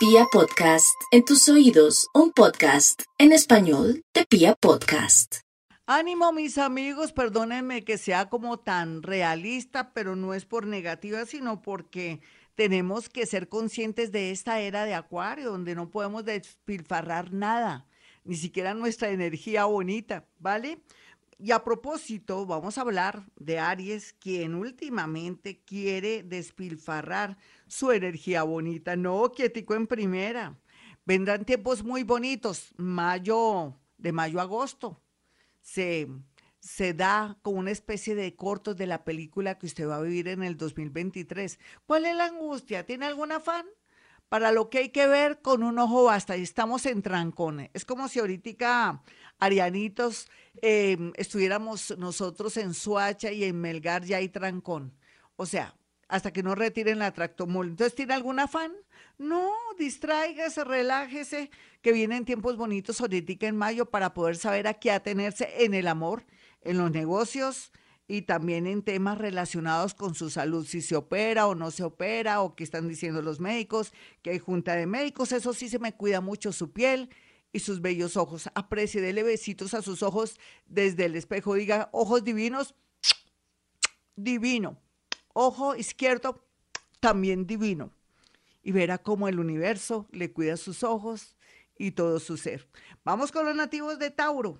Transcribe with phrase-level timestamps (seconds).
[0.00, 5.40] Pia Podcast, en tus oídos, un podcast en español de Pia Podcast.
[5.84, 11.60] Ánimo mis amigos, perdónenme que sea como tan realista, pero no es por negativa, sino
[11.60, 12.22] porque
[12.54, 17.86] tenemos que ser conscientes de esta era de Acuario, donde no podemos despilfarrar nada,
[18.24, 20.80] ni siquiera nuestra energía bonita, ¿vale?
[21.42, 28.94] Y a propósito, vamos a hablar de Aries, quien últimamente quiere despilfarrar su energía bonita.
[28.94, 30.58] No, quietico en primera.
[31.06, 35.00] Vendrán tiempos muy bonitos, mayo, de mayo a agosto.
[35.62, 36.08] Se,
[36.58, 40.28] se da como una especie de cortos de la película que usted va a vivir
[40.28, 41.58] en el 2023.
[41.86, 42.84] ¿Cuál es la angustia?
[42.84, 43.64] ¿Tiene algún afán?
[44.28, 47.70] Para lo que hay que ver con un ojo basta y estamos en trancones.
[47.72, 49.02] Es como si ahorita
[49.40, 50.28] arianitos
[50.62, 54.94] em, estuviéramos nosotros en Suacha y en Melgar ya hay trancón.
[55.36, 55.74] O sea,
[56.10, 57.68] hasta que no retiren la tractomul.
[57.68, 58.72] Entonces, ¿tiene algún afán?
[59.16, 61.50] No, distráigase, relájese,
[61.82, 65.86] que vienen tiempos bonitos ahorita en mayo para poder saber a qué atenerse en el
[65.86, 66.24] amor,
[66.62, 67.72] en los negocios
[68.08, 72.42] y también en temas relacionados con su salud, si se opera o no se opera,
[72.42, 75.94] o qué están diciendo los médicos, que hay junta de médicos, eso sí se me
[75.94, 77.08] cuida mucho su piel
[77.52, 78.48] y sus bellos ojos.
[78.54, 81.54] Aprecie, dele besitos a sus ojos desde el espejo.
[81.54, 82.74] Diga, ojos divinos,
[84.16, 84.78] divino.
[85.32, 86.44] Ojo izquierdo,
[87.00, 87.92] también divino.
[88.62, 91.36] Y verá cómo el universo le cuida sus ojos
[91.78, 92.68] y todo su ser.
[93.04, 94.58] Vamos con los nativos de Tauro.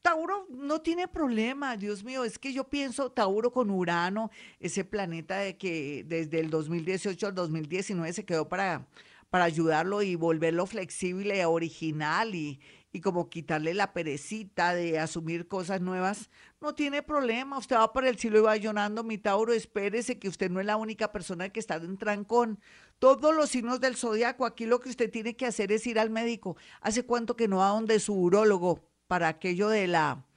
[0.00, 5.38] Tauro no tiene problema, Dios mío, es que yo pienso Tauro con Urano, ese planeta
[5.38, 8.86] de que desde el 2018 al 2019 se quedó para
[9.34, 12.60] para ayudarlo y volverlo flexible, original y,
[12.92, 17.58] y como quitarle la perecita de asumir cosas nuevas, no tiene problema.
[17.58, 20.66] Usted va por el cielo y va llorando, mi Tauro, espérese que usted no es
[20.66, 22.60] la única persona que está en trancón.
[23.00, 26.10] Todos los signos del zodiaco, aquí lo que usted tiene que hacer es ir al
[26.10, 26.56] médico.
[26.80, 30.28] ¿Hace cuánto que no va donde su urólogo para aquello de la,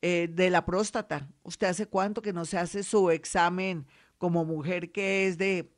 [0.00, 1.28] eh, de la próstata?
[1.42, 5.73] ¿Usted hace cuánto que no se hace su examen como mujer que es de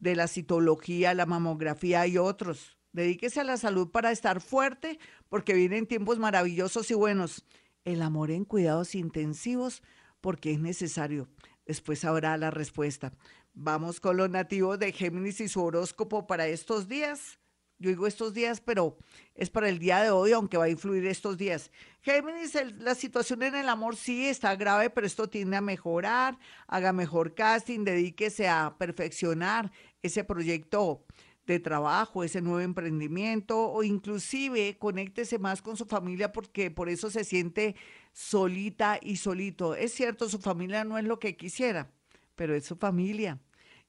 [0.00, 2.76] de la citología, la mamografía y otros.
[2.92, 7.44] Dedíquese a la salud para estar fuerte, porque vienen tiempos maravillosos y buenos.
[7.84, 9.82] El amor en cuidados intensivos,
[10.20, 11.28] porque es necesario.
[11.66, 13.12] Después habrá la respuesta.
[13.52, 17.39] Vamos con los nativos de Géminis y su horóscopo para estos días.
[17.80, 18.98] Yo digo estos días, pero
[19.34, 21.70] es para el día de hoy, aunque va a influir estos días.
[22.02, 26.38] Géminis, la situación en el amor sí está grave, pero esto tiende a mejorar.
[26.66, 31.06] Haga mejor casting, dedíquese a perfeccionar ese proyecto
[31.46, 37.10] de trabajo, ese nuevo emprendimiento o inclusive conéctese más con su familia porque por eso
[37.10, 37.76] se siente
[38.12, 39.74] solita y solito.
[39.74, 41.90] Es cierto, su familia no es lo que quisiera,
[42.36, 43.40] pero es su familia.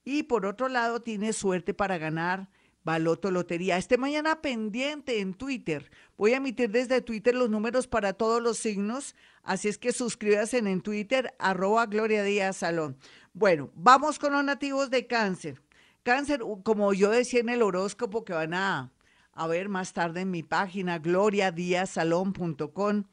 [0.06, 2.50] Y por otro lado, tiene suerte para ganar
[2.84, 3.78] Baloto Lotería.
[3.78, 5.92] Este mañana pendiente en Twitter.
[6.18, 10.58] Voy a emitir desde Twitter los números para todos los signos, así es que suscríbase
[10.58, 12.98] en Twitter, arroba Gloria Díaz Salón.
[13.34, 15.62] Bueno, vamos con los nativos de cáncer.
[16.04, 18.92] Cáncer, como yo decía en el horóscopo que van a,
[19.34, 23.04] a ver más tarde en mi página, gloriadiazalón.com,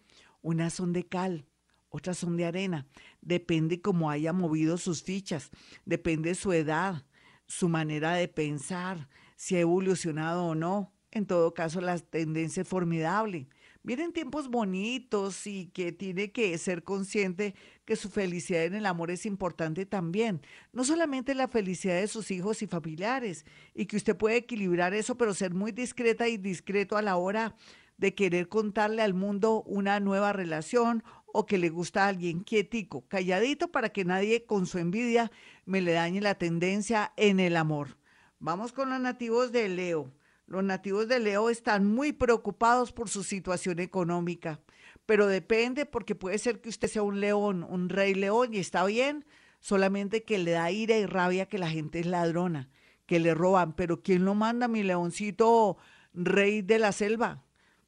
[0.41, 1.45] unas son de cal,
[1.91, 2.87] otras son de arena.
[3.21, 5.51] Depende cómo haya movido sus fichas,
[5.85, 7.05] depende su edad,
[7.47, 10.93] su manera de pensar, si ha evolucionado o no.
[11.13, 13.49] En todo caso, la tendencia es formidable.
[13.85, 17.55] Vienen tiempos bonitos y que tiene que ser consciente
[17.87, 20.43] que su felicidad en el amor es importante también.
[20.73, 25.17] No solamente la felicidad de sus hijos y familiares, y que usted puede equilibrar eso,
[25.17, 27.55] pero ser muy discreta y discreto a la hora
[27.97, 33.07] de querer contarle al mundo una nueva relación o que le gusta a alguien quietico,
[33.07, 35.31] calladito para que nadie con su envidia
[35.65, 37.98] me le dañe la tendencia en el amor.
[38.41, 40.13] Vamos con los nativos de Leo.
[40.47, 44.61] Los nativos de Leo están muy preocupados por su situación económica,
[45.07, 48.85] pero depende porque puede ser que usted sea un león, un rey león y está
[48.85, 49.27] bien,
[49.59, 52.71] solamente que le da ira y rabia que la gente es ladrona,
[53.07, 55.77] que le roban, pero ¿quién lo manda, mi leoncito
[56.15, 57.45] rey de la selva?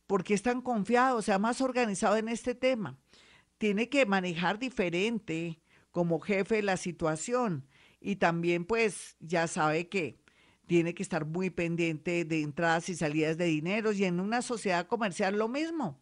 [0.08, 2.99] ¿Por qué es tan confiado, sea más organizado en este tema?
[3.56, 5.61] Tiene que manejar diferente
[5.93, 7.69] como jefe la situación
[8.00, 10.19] y también pues ya sabe que
[10.70, 14.87] tiene que estar muy pendiente de entradas y salidas de dinero y en una sociedad
[14.87, 15.99] comercial lo mismo.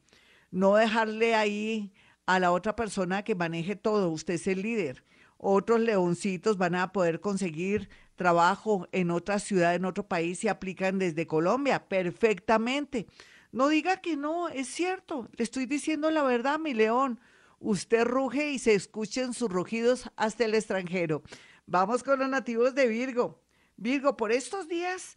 [0.50, 1.94] No dejarle ahí
[2.26, 5.04] a la otra persona que maneje todo, usted es el líder.
[5.38, 10.98] Otros leoncitos van a poder conseguir trabajo en otra ciudad, en otro país y aplican
[10.98, 13.06] desde Colombia perfectamente.
[13.50, 17.20] No diga que no, es cierto, le estoy diciendo la verdad, mi león.
[17.58, 21.22] Usted ruge y se escuchen sus rugidos hasta el extranjero.
[21.64, 23.47] Vamos con los nativos de Virgo.
[23.78, 25.16] Virgo, por estos días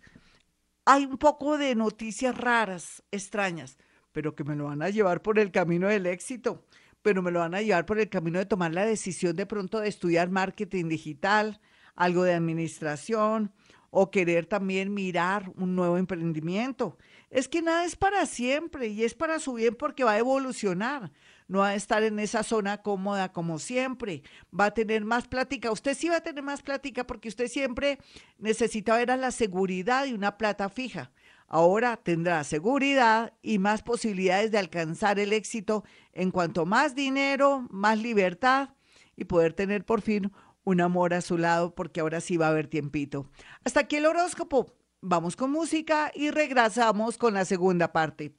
[0.85, 3.79] hay un poco de noticias raras, extrañas,
[4.11, 6.63] pero que me lo van a llevar por el camino del éxito,
[7.01, 9.79] pero me lo van a llevar por el camino de tomar la decisión de pronto
[9.79, 11.59] de estudiar marketing digital,
[11.95, 13.51] algo de administración
[13.89, 16.99] o querer también mirar un nuevo emprendimiento.
[17.31, 21.11] Es que nada es para siempre y es para su bien porque va a evolucionar.
[21.47, 24.23] No va a estar en esa zona cómoda como siempre.
[24.57, 25.71] Va a tener más plática.
[25.71, 27.99] Usted sí va a tener más plática porque usted siempre
[28.37, 31.11] necesita ver a la seguridad y una plata fija.
[31.47, 35.83] Ahora tendrá seguridad y más posibilidades de alcanzar el éxito
[36.13, 38.69] en cuanto más dinero, más libertad
[39.17, 40.31] y poder tener por fin
[40.63, 43.29] un amor a su lado porque ahora sí va a haber tiempito.
[43.65, 44.73] Hasta aquí el horóscopo.
[45.01, 48.33] Vamos con música y regresamos con la segunda parte.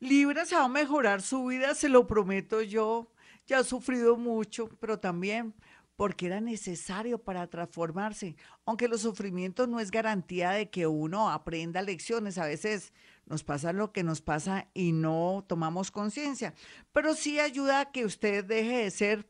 [0.00, 3.10] Libra se va a mejorar su vida, se lo prometo yo.
[3.46, 5.54] Ya ha sufrido mucho, pero también
[5.96, 8.36] porque era necesario para transformarse.
[8.64, 12.92] Aunque los sufrimientos no es garantía de que uno aprenda lecciones, a veces
[13.24, 16.54] nos pasa lo que nos pasa y no tomamos conciencia,
[16.92, 19.28] pero sí ayuda a que usted deje de ser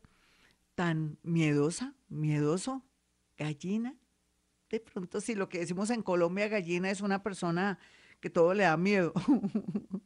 [0.74, 2.84] tan miedosa, miedoso,
[3.38, 3.96] gallina.
[4.68, 7.78] De pronto, si lo que decimos en Colombia, gallina es una persona
[8.20, 9.12] que todo le da miedo.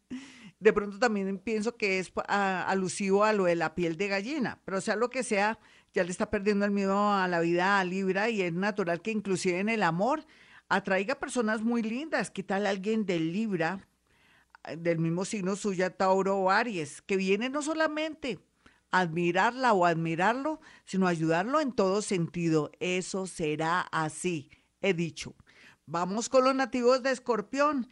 [0.61, 4.81] de pronto también pienso que es alusivo a lo de la piel de gallina, pero
[4.81, 5.59] sea lo que sea,
[5.93, 9.11] ya le está perdiendo el miedo a la vida a Libra y es natural que
[9.11, 10.25] inclusive en el amor
[10.69, 12.31] atraiga personas muy lindas.
[12.31, 13.89] ¿Qué tal alguien de Libra,
[14.77, 18.39] del mismo signo suya, Tauro o Aries, que viene no solamente
[18.93, 22.71] a admirarla o admirarlo, sino ayudarlo en todo sentido?
[22.79, 24.51] Eso será así,
[24.83, 25.35] he dicho.
[25.87, 27.89] Vamos con los nativos de Escorpión.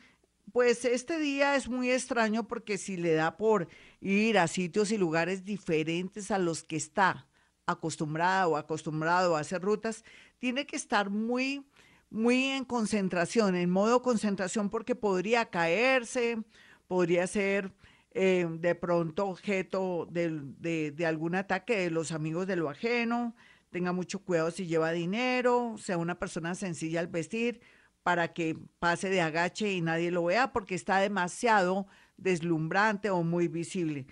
[0.52, 3.68] Pues este día es muy extraño porque si le da por
[4.00, 7.26] ir a sitios y lugares diferentes a los que está
[7.66, 10.04] acostumbrada o acostumbrado a hacer rutas,
[10.38, 11.66] tiene que estar muy,
[12.08, 16.38] muy en concentración, en modo concentración, porque podría caerse,
[16.86, 17.74] podría ser
[18.12, 23.34] eh, de pronto objeto de, de algún ataque de los amigos de lo ajeno.
[23.70, 27.60] Tenga mucho cuidado si lleva dinero, sea una persona sencilla al vestir
[28.08, 33.48] para que pase de agache y nadie lo vea porque está demasiado deslumbrante o muy
[33.48, 34.06] visible.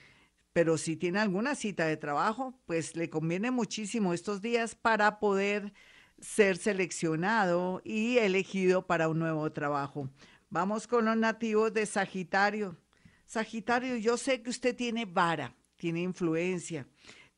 [0.52, 5.72] Pero si tiene alguna cita de trabajo, pues le conviene muchísimo estos días para poder
[6.20, 10.10] ser seleccionado y elegido para un nuevo trabajo.
[10.50, 12.76] Vamos con los nativos de Sagitario.
[13.24, 16.86] Sagitario, yo sé que usted tiene vara, tiene influencia,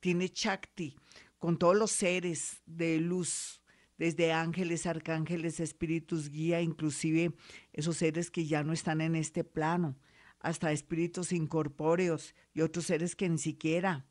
[0.00, 0.96] tiene chakti
[1.38, 3.62] con todos los seres de luz
[3.98, 7.32] desde ángeles, arcángeles, espíritus guía, inclusive
[7.72, 9.96] esos seres que ya no están en este plano,
[10.40, 14.06] hasta espíritus incorpóreos y otros seres que ni siquiera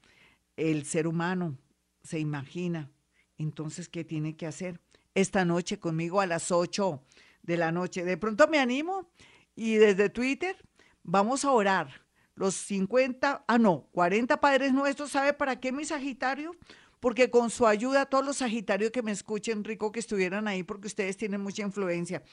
[0.57, 1.57] el ser humano
[2.03, 2.91] se imagina.
[3.37, 4.81] Entonces, ¿qué tiene que hacer?
[5.15, 7.01] Esta noche conmigo a las 8
[7.43, 8.03] de la noche.
[8.03, 9.09] De pronto me animo
[9.55, 10.57] y desde Twitter
[11.03, 12.05] vamos a orar.
[12.35, 16.55] Los 50, ah no, 40 padres nuestros, ¿sabe para qué mi Sagitario?
[16.99, 20.87] Porque con su ayuda, todos los Sagitarios que me escuchen, rico que estuvieran ahí, porque
[20.87, 22.23] ustedes tienen mucha influencia,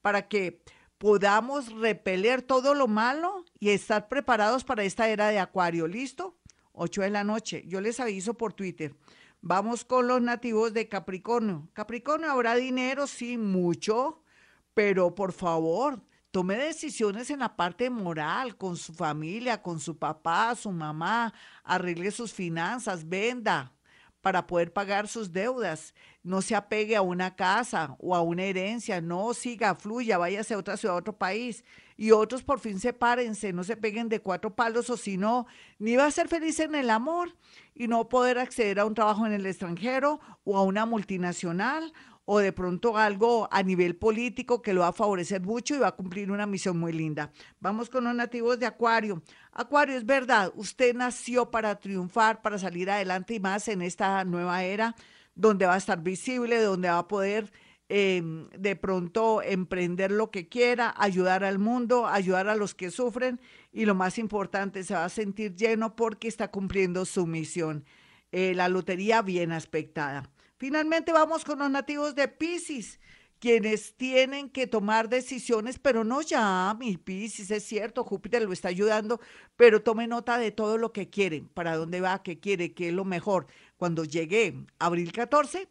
[0.00, 0.62] para que
[0.98, 5.86] podamos repeler todo lo malo y estar preparados para esta era de Acuario.
[5.86, 6.38] ¿Listo?
[6.72, 7.64] 8 de la noche.
[7.66, 8.96] Yo les aviso por Twitter.
[9.40, 11.68] Vamos con los nativos de Capricornio.
[11.74, 14.22] Capricornio, habrá dinero, sí, mucho,
[14.72, 20.54] pero por favor, tome decisiones en la parte moral, con su familia, con su papá,
[20.54, 23.73] su mamá, arregle sus finanzas, venda,
[24.24, 25.94] para poder pagar sus deudas.
[26.22, 30.58] No se apegue a una casa o a una herencia, no siga, fluya, váyase a
[30.58, 31.62] otra ciudad, a otro país.
[31.98, 35.46] Y otros por fin sepárense, no se peguen de cuatro palos o si no,
[35.78, 37.36] ni va a ser feliz en el amor
[37.74, 41.92] y no poder acceder a un trabajo en el extranjero o a una multinacional
[42.24, 45.88] o de pronto algo a nivel político que lo va a favorecer mucho y va
[45.88, 47.32] a cumplir una misión muy linda.
[47.60, 49.22] Vamos con los nativos de Acuario.
[49.52, 54.64] Acuario, es verdad, usted nació para triunfar, para salir adelante y más en esta nueva
[54.64, 54.94] era
[55.34, 57.52] donde va a estar visible, donde va a poder
[57.88, 63.40] em, de pronto emprender lo que quiera, ayudar al mundo, ayudar a los que sufren
[63.72, 67.84] y lo más importante, se va a sentir lleno porque está cumpliendo su misión.
[68.32, 70.30] Eh, la lotería bien aspectada.
[70.56, 73.00] Finalmente vamos con los nativos de Pisces,
[73.40, 78.68] quienes tienen que tomar decisiones, pero no ya, mi Pisces, es cierto, Júpiter lo está
[78.68, 79.20] ayudando,
[79.56, 82.94] pero tome nota de todo lo que quieren, para dónde va, qué quiere, qué es
[82.94, 83.48] lo mejor.
[83.76, 85.68] Cuando llegue abril 14,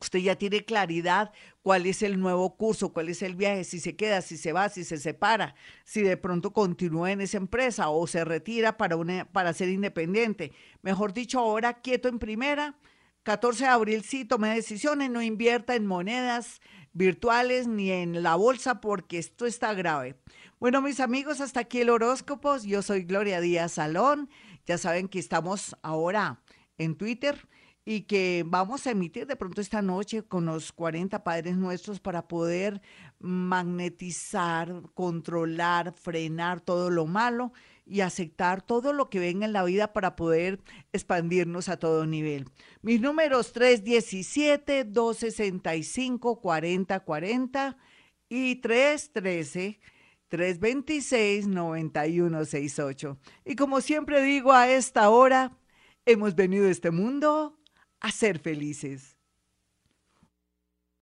[0.00, 1.32] usted ya tiene claridad
[1.62, 4.68] cuál es el nuevo curso, cuál es el viaje, si se queda, si se va,
[4.68, 9.24] si se separa, si de pronto continúa en esa empresa o se retira para, una,
[9.32, 10.52] para ser independiente.
[10.82, 12.76] Mejor dicho, ahora quieto en primera
[13.26, 16.60] 14 de abril sí tomé decisiones, no invierta en monedas
[16.92, 20.14] virtuales ni en la bolsa porque esto está grave.
[20.60, 22.56] Bueno, mis amigos, hasta aquí el horóscopo.
[22.58, 24.30] Yo soy Gloria Díaz Salón.
[24.64, 26.40] Ya saben que estamos ahora
[26.78, 27.48] en Twitter
[27.84, 32.28] y que vamos a emitir de pronto esta noche con los 40 Padres Nuestros para
[32.28, 32.80] poder
[33.18, 37.52] magnetizar, controlar, frenar todo lo malo
[37.86, 40.58] y aceptar todo lo que venga en la vida para poder
[40.92, 42.46] expandirnos a todo nivel.
[42.82, 47.78] Mis números 317, 265, 4040
[48.28, 49.78] y 313.
[50.28, 53.16] 326-9168.
[53.44, 55.56] Y como siempre digo a esta hora,
[56.04, 57.60] hemos venido a este mundo
[58.00, 59.15] a ser felices.